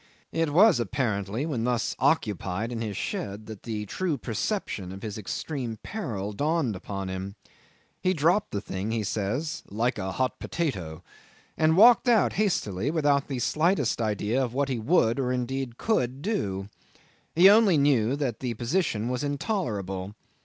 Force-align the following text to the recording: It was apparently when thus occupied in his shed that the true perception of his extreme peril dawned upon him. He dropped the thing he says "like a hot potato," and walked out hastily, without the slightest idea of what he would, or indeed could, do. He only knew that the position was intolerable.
It 0.31 0.49
was 0.51 0.79
apparently 0.79 1.45
when 1.45 1.63
thus 1.63 1.95
occupied 1.99 2.71
in 2.71 2.81
his 2.81 2.97
shed 2.97 3.45
that 3.45 3.61
the 3.61 3.85
true 3.85 4.17
perception 4.17 4.91
of 4.91 5.03
his 5.03 5.15
extreme 5.15 5.77
peril 5.83 6.33
dawned 6.33 6.75
upon 6.75 7.07
him. 7.07 7.35
He 8.01 8.15
dropped 8.15 8.49
the 8.49 8.61
thing 8.61 8.89
he 8.89 9.03
says 9.03 9.61
"like 9.69 9.99
a 9.99 10.13
hot 10.13 10.39
potato," 10.39 11.03
and 11.55 11.77
walked 11.77 12.09
out 12.09 12.33
hastily, 12.33 12.89
without 12.89 13.27
the 13.27 13.37
slightest 13.37 14.01
idea 14.01 14.43
of 14.43 14.55
what 14.55 14.69
he 14.69 14.79
would, 14.79 15.19
or 15.19 15.31
indeed 15.31 15.77
could, 15.77 16.23
do. 16.23 16.69
He 17.35 17.47
only 17.47 17.77
knew 17.77 18.15
that 18.15 18.39
the 18.39 18.55
position 18.55 19.07
was 19.07 19.23
intolerable. 19.23 20.15